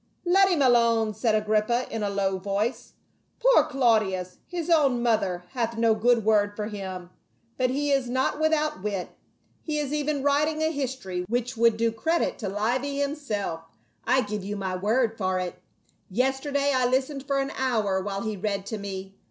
"Let 0.25 0.49
him 0.49 0.63
alone," 0.63 1.13
said 1.13 1.35
Agrippa 1.35 1.85
in 1.91 2.01
a 2.01 2.09
low 2.09 2.39
voice." 2.39 2.93
Poor 3.39 3.63
Claudius, 3.63 4.39
his 4.47 4.67
own 4.67 5.03
mother 5.03 5.43
hath 5.51 5.77
no 5.77 5.93
good 5.93 6.25
word 6.25 6.55
for 6.55 6.65
him; 6.65 7.11
but 7.55 7.69
he 7.69 7.91
is 7.91 8.09
not 8.09 8.39
without 8.39 8.81
wit, 8.81 9.09
he 9.61 9.77
is 9.77 9.93
even 9.93 10.23
writing 10.23 10.55
THREE 10.55 10.63
PRINCES 10.63 10.65
AND 10.65 10.65
A 10.65 10.65
SLA 10.65 10.73
VE. 10.73 11.19
45 11.19 11.19
a 11.19 11.19
history 11.19 11.25
which 11.29 11.55
would 11.57 11.77
do 11.77 11.91
credit 11.91 12.39
to 12.39 12.49
Livy 12.49 12.97
himself, 12.97 13.61
I 14.03 14.21
give 14.21 14.43
you 14.43 14.55
my 14.57 14.75
word 14.75 15.19
for 15.19 15.37
it. 15.37 15.61
Yesterday 16.09 16.71
I 16.73 16.87
listened 16.87 17.27
for 17.27 17.37
an 17.37 17.51
hour 17.51 18.01
while 18.01 18.23
he 18.23 18.35
read 18.35 18.65
to 18.65 18.79
me. 18.79 19.13